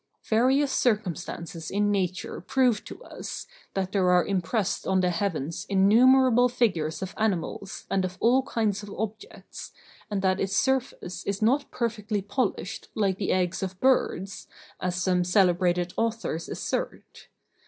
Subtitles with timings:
[0.27, 6.49] Various circumstances in nature prove to us, that there are impressed on the heavens innumerable
[6.49, 9.71] figures of animals and of all kinds of objects,
[10.09, 14.47] and that its surface is not perfectly polished like the eggs of birds,
[14.79, 17.27] as some celebrated authors assert.